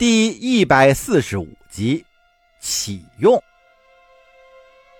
[0.00, 2.06] 第一百四十五集，
[2.58, 3.38] 启用。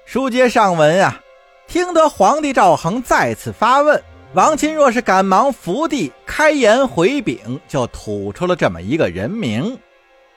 [0.04, 1.22] 书接上文啊，
[1.66, 4.02] 听得皇帝赵恒再次发问，
[4.34, 9.78] 王钦若是赶忙伏地开言回禀，就吐出了这么一个人名：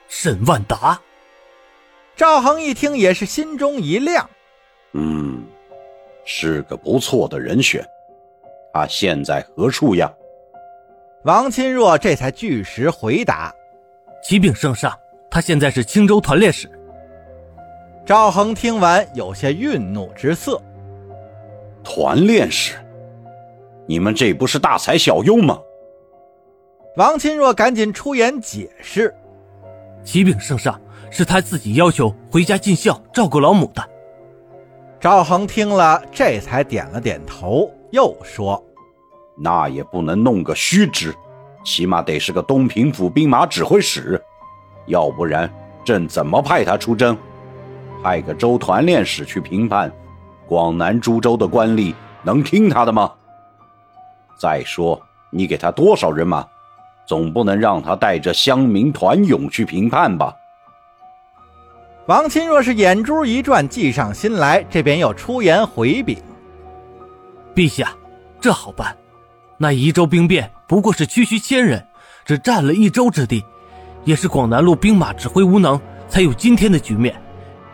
[0.08, 0.98] 沈万达。
[2.16, 4.30] 赵恒一听，也是心中一亮，
[4.94, 5.44] 嗯，
[6.24, 7.86] 是个不错的人选。
[8.72, 10.10] 他现在何处呀？
[11.24, 13.54] 王钦若这才据实回答。
[14.24, 14.98] 启禀圣上，
[15.30, 16.66] 他现在是青州团练使。
[18.06, 20.58] 赵恒听完，有些愠怒之色。
[21.82, 22.74] 团练使，
[23.86, 25.58] 你们这不是大材小用吗？
[26.96, 29.14] 王钦若赶紧出言解释
[30.02, 30.80] ：“启禀圣上，
[31.10, 33.90] 是他自己要求回家尽孝，照顾老母的。”
[34.98, 38.64] 赵恒听了，这才点了点头，又说
[39.36, 41.14] ：“那也不能弄个虚职。”
[41.64, 44.22] 起码得是个东平府兵马指挥使，
[44.86, 45.52] 要不然
[45.84, 47.16] 朕怎么派他出征？
[48.02, 49.90] 派个州团练使去评判，
[50.46, 53.10] 广南诸州的官吏能听他的吗？
[54.38, 56.46] 再说，你给他多少人马，
[57.06, 60.34] 总不能让他带着乡民团勇去评判吧？
[62.06, 66.18] 王钦若是眼珠一转，计上心来，这边又出言回禀
[67.56, 67.90] ：“陛下，
[68.38, 68.94] 这好办。”
[69.56, 71.86] 那宜州兵变不过是区区千人，
[72.24, 73.44] 只占了一州之地，
[74.04, 77.14] 也是广南路兵马指挥无能，才有今天的局面。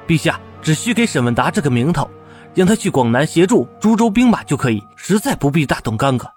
[0.06, 2.10] 陛下只需给沈文达这个名头，
[2.54, 6.28] 让他去广南协助株洲兵马就可以，实在不必大动干戈。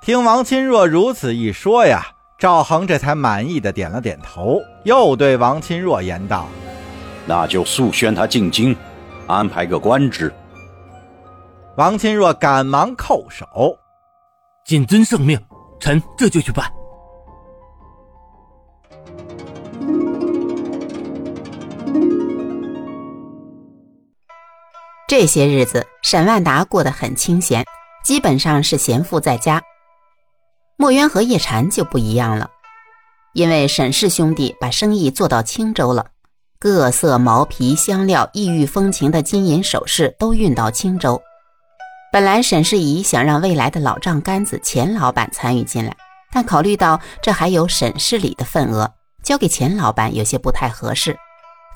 [0.00, 2.06] 听王钦若如此一说呀，
[2.38, 6.46] 赵恒这才满意的点了点头，又对王钦若言道
[7.26, 8.76] ：“那就速宣他进京，
[9.26, 10.32] 安排个官职。”
[11.76, 13.76] 王钦若赶忙叩首。
[14.66, 15.40] 谨遵圣命，
[15.78, 16.68] 臣这就去办。
[25.06, 27.64] 这些日子，沈万达过得很清闲，
[28.04, 29.62] 基本上是闲赋在家。
[30.76, 32.50] 墨渊和叶禅就不一样了，
[33.34, 36.06] 因为沈氏兄弟把生意做到青州了，
[36.58, 41.22] 各色毛皮、香料、异域风情的金银首饰都运到青州。
[42.16, 45.94] 本来沈世宜想让未来的老丈杆子钱老板参与进来，
[46.32, 48.90] 但考虑到这还有沈世礼的份额，
[49.22, 51.14] 交给钱老板有些不太合适，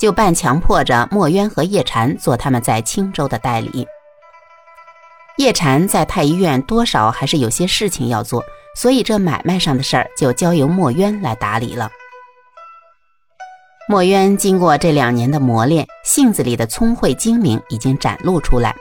[0.00, 3.86] 就半强迫着墨渊和叶禅做他们在青州的代理。
[5.36, 8.42] 叶禅在太医院多少还是有些事情要做，
[8.74, 11.90] 所以这买卖上的事儿就交由墨渊来打理了。
[13.90, 18.74] 墨渊经过这两年的磨练，性子里的聪慧精明已经展露出来。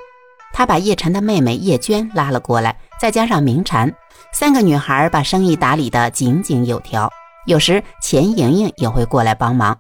[0.54, 3.94] 他把叶禅的妹妹叶娟拉了过来，再加上明禅，
[4.32, 7.10] 三个女孩把生意打理得井井有条。
[7.46, 9.80] 有时钱莹莹也会过来帮忙。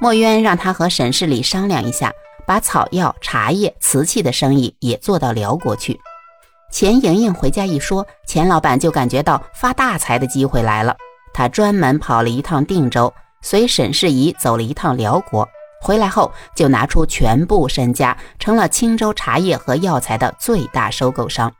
[0.00, 2.12] 墨渊让他和沈世礼商量一下，
[2.46, 6.00] 把草药、茶叶、瓷器的生意也做到辽国去。
[6.72, 10.96] 钱莹莹回家一说，钱老板就感觉到发大财的机会来了。
[11.34, 13.12] 他专门跑了一趟定州，
[13.42, 15.46] 随沈世宜走了一趟辽国。
[15.80, 21.50] 回来后，就拿出全部身家，成了青州茶叶和药材的最大收购商。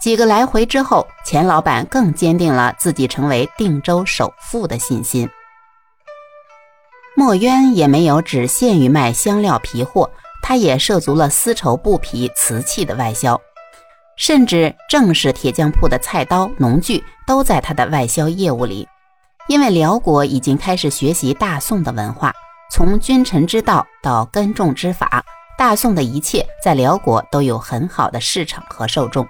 [0.00, 5.28] 几个来回之后，钱老板更坚定了自己成为定州首富的信心。
[7.14, 10.10] 墨渊也没有只限于卖香料皮货，
[10.42, 13.40] 他也涉足了丝绸、布匹、瓷器的外销，
[14.16, 18.86] 甚至正式铁匠铺的菜刀、农具都在他的外销业务里。
[19.48, 22.34] 因为辽国已经开始学习大宋的文化。
[22.70, 25.24] 从君臣之道到耕种之法，
[25.56, 29.26] 大宋的一切在辽国都有很好的市场和受众。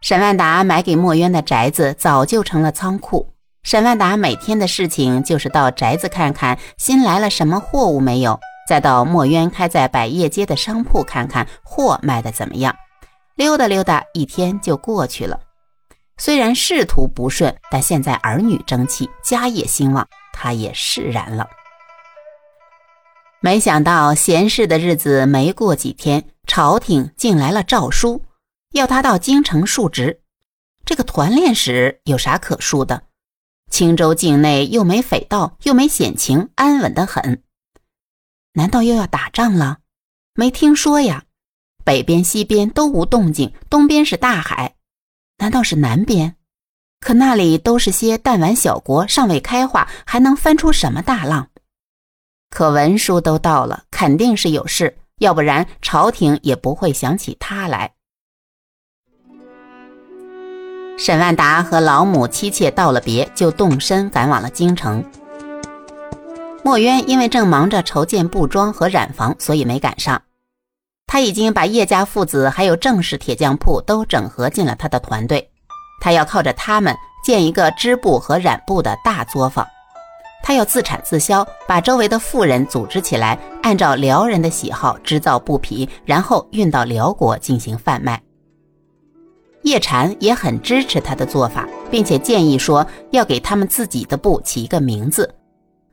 [0.00, 3.34] 沈万达买给墨渊的宅子早就成了仓库。
[3.64, 12.74] 沈万达每天的事情就是到宅子看看新来了什么货物没有，再到墨渊开在百业街的商铺看看货卖的怎么样，
[13.34, 15.40] 溜达溜达一天就过去了。
[16.16, 21.46] 虽然仕途不顺，但现在儿女争气，家业兴旺，他也释然了。
[23.40, 28.24] 没想到闲适的日子没过几天，朝廷竟来了诏书，
[28.72, 30.20] 要他到京城述职。
[30.84, 33.04] 这个团练使有啥可述的？
[33.70, 37.44] 青州境内又没匪盗，又没险情，安稳的很。
[38.54, 39.78] 难道又要打仗了？
[40.34, 41.24] 没听说呀。
[41.84, 44.74] 北边、西边都无动静，东边是大海。
[45.38, 46.34] 难道是南边？
[46.98, 51.50] 可那里都是些弹丸小国，尚未开化，还能翻出什么大浪？
[52.50, 57.92] 可文书都到了，肯定是有事，要不然朝廷也不会想起他来。
[60.96, 65.04] 沈万达和老母妻妾道了别，就动身赶往了京城。
[66.64, 70.20] 墨渊因为正忙着筹建布庄和染坊，所以没赶上。
[71.06, 75.50] 他已经把叶家父子还有郑氏铁匠铺都整合进了他的团队，
[76.00, 76.94] 他要靠着他们
[77.24, 79.66] 建一个织布和染布的大作坊。
[80.48, 88.18] 他要自产自销，把周围的富人组织起来，按照辽人的喜好织造布匹，然后运到辽国进行贩卖。
[89.60, 95.34] 叶禅也很支持他的做法，并且建议说要给他们自己的布起一个名字，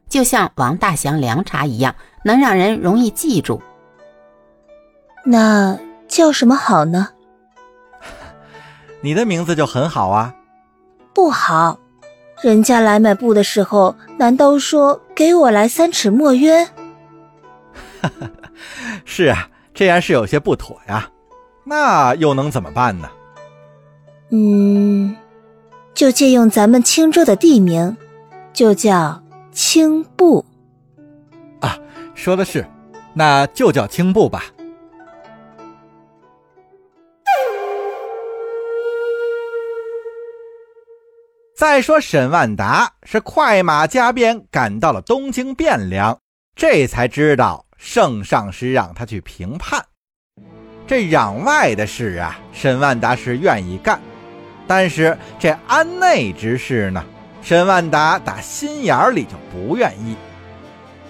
[0.07, 1.93] 就像王大祥凉茶一样，
[2.23, 3.61] 能让人容易记住。
[5.25, 5.77] 那
[6.07, 7.09] 叫什么好呢？
[9.03, 10.33] 你的名字就很好啊。
[11.13, 11.77] 不好。
[12.45, 16.69] 人家来买布的时候，难道说给我来三尺墨渊？
[19.03, 21.09] 是啊，这样是有些不妥呀。
[21.63, 23.09] 那又能怎么办呢？
[24.29, 25.15] 嗯，
[25.95, 27.97] 就借用咱们青州的地名，
[28.53, 30.45] 就叫青布。
[31.61, 31.75] 啊，
[32.13, 32.63] 说的是，
[33.15, 34.43] 那就叫青布吧。
[41.55, 46.19] 再说沈万达是快马加鞭赶到了东京汴梁，
[46.53, 49.81] 这才知道圣上是让他去平叛。
[50.85, 53.97] 这攘外的事啊，沈万达是愿意干，
[54.67, 57.01] 但是这安内之事呢，
[57.41, 60.17] 沈万达打心眼里就不愿意。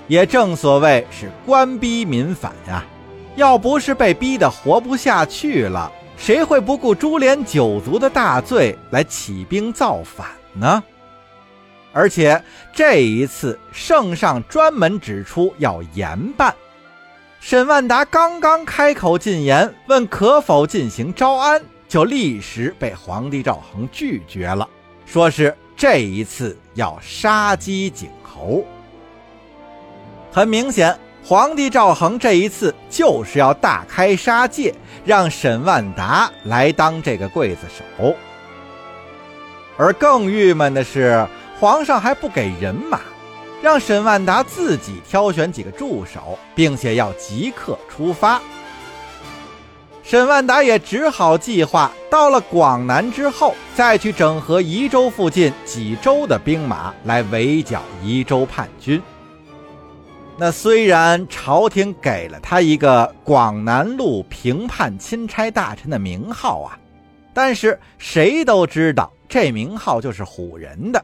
[0.07, 2.85] 也正所谓是官逼民反呀，
[3.35, 5.91] 要不是被逼得活不下去了。
[6.17, 10.83] 谁会不顾株连九族的大罪来起兵造反呢？
[11.93, 16.53] 而且这一次，圣上专门指出要严办。
[17.39, 24.67] 沈万达刚刚开口进言，问可否进行招安，就立时被皇帝赵恒拒绝了，
[25.05, 28.65] 说是这一次要杀鸡儆猴。
[30.31, 30.97] 很明显。
[31.27, 34.71] 皇帝赵恒这一次就是要大开杀戒，
[35.03, 38.15] 让沈万达来当这个刽子手。
[39.75, 41.27] 而更郁闷的是，
[41.59, 42.99] 皇上还不给人马，
[43.59, 48.39] 让沈万达自己挑选几个助手，并且要即刻出发。
[50.03, 59.01] 沈万达也只好计划到了广南之后，再去整合宜州附近几州的兵马，来围剿宜州叛军。
[60.37, 66.77] 那虽然朝廷给了他一个广南路平叛钦差大臣的名号啊，
[67.33, 71.03] 但是谁都知道这名号就是唬人的，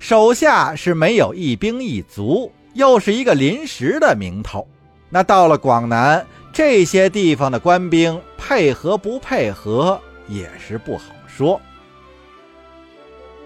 [0.00, 4.66] 手下是没有一兵一卒，又是一个临时的名头。
[5.08, 11.60] 那到了广南这些地方的官兵配合不配合也是不好说。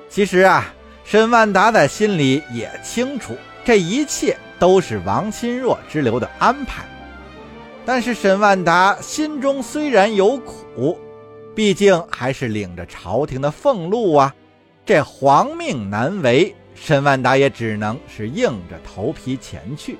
[0.09, 0.73] 其实啊，
[1.05, 3.37] 沈万达在心里也清楚
[3.69, 4.35] 这一切。
[4.59, 6.83] 都是王钦若之流的安排，
[7.87, 10.99] 但是沈万达心中虽然有苦，
[11.55, 14.35] 毕竟还是领着朝廷的俸禄啊，
[14.85, 19.97] 这皇命难违，沈万达也只能是硬着头皮前去。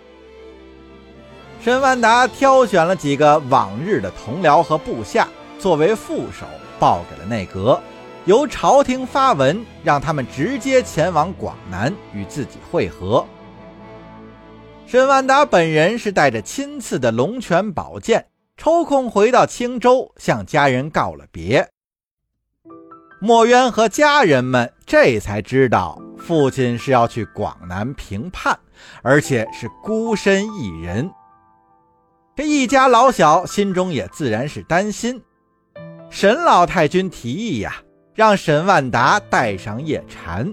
[1.63, 6.47] 沈万达挑选了几个往日的同僚和部下作为副手，
[6.81, 7.81] 报给了内阁，
[8.25, 13.25] 由朝廷发文让他们直接前往广南与自己会合。
[14.91, 18.25] 沈万达本人是带着亲赐的龙泉宝剑，
[18.57, 21.69] 抽空回到青州，向家人告了别。
[23.21, 28.59] 墨渊和家人们这才知道父亲是要去广南平叛，
[29.03, 31.11] 而且是孤身一人。
[32.35, 35.23] 这一家老小心中也自然是担心。
[36.09, 37.77] 沈老太君提议呀，
[38.15, 40.51] 让沈万达带上叶禅，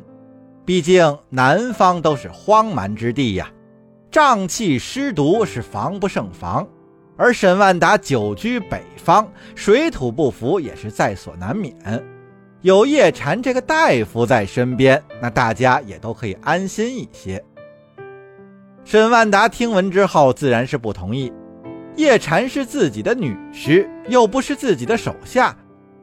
[0.65, 3.49] 毕竟南方都是荒蛮之地呀。
[4.15, 6.65] 瘴气湿毒是防不胜防，
[7.17, 11.75] 而沈万达久居北方，水土不服也是在所难免。
[12.61, 17.43] 有叶禅这个大夫在身边，那大家也都可以安心一些。
[18.85, 21.29] 沈万达听闻之后，自然是不同意。
[21.97, 25.53] 叶禅是自己的女婿，又不是自己的手下，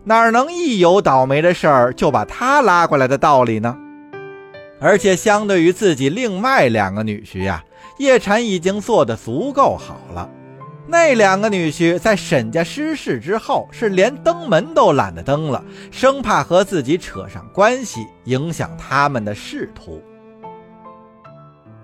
[0.04, 3.74] 哪能一有倒霉的事儿就把他拉过来的道理呢？
[4.82, 7.64] 而且相对于自己另外两个女婿呀。
[7.98, 10.28] 叶禅已经做得足够好了，
[10.88, 20.02] 那两个女婿在沈家失势之后，是连登门都懒得登了，生怕和自己扯上关系，影响他们的仕途。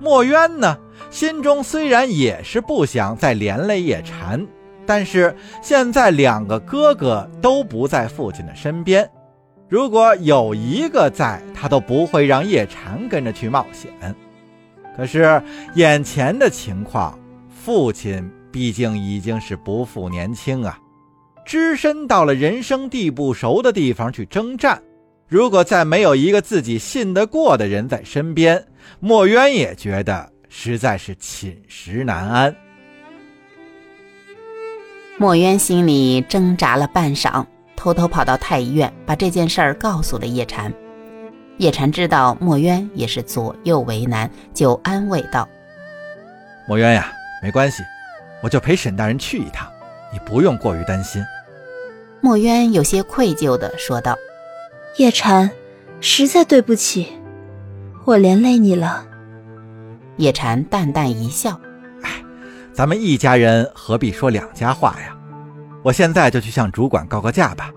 [0.01, 0.77] 墨渊呢，
[1.11, 4.45] 心中虽然也是不想再连累叶禅，
[4.87, 9.09] 但是现在两个哥哥都不在父亲的身边，
[9.69, 13.93] 如果有一个在，他都不会让叶禅跟着去冒险。
[14.97, 15.41] 可是
[15.75, 20.79] 眼前的情况，父亲毕竟已经是不复年轻啊，
[21.45, 24.83] 只身到了人生地不熟的地方去征战。
[25.29, 28.65] 如果再没有一个自己信得过的人在身边，
[28.99, 32.57] 墨渊也觉得实在是寝食难安。
[35.19, 37.45] 墨渊心里挣扎了半晌，
[37.79, 40.75] 偷偷跑到太医院，把这件事儿告诉了叶禅。
[41.59, 45.49] 叶禅知道墨渊也是左右为难，就安慰道
[46.69, 47.85] ：“墨渊呀，没关系，
[48.43, 49.69] 我就陪沈大人去一趟，
[50.13, 51.25] 你不用过于担心。”
[52.21, 54.17] 墨渊有些愧疚地说道
[54.99, 55.49] ：“叶禅，
[56.01, 57.17] 实在对不起，
[58.05, 59.07] 我连累你了。”
[60.19, 61.61] 叶禅淡淡一笑。
[62.03, 62.11] 哎
[62.73, 65.17] 咱们一家人何必说两家话呀？
[65.89, 67.73] 我现在就去向主管告个假吧。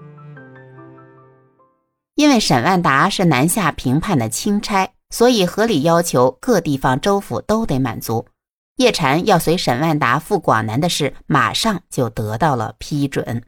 [2.16, 8.28] 因为沈万达是南下平叛的钦差，所以合理要求各地方州府都得满足。
[8.76, 13.44] 叶禅要随沈万达赴广南的事，马上就得到了批准。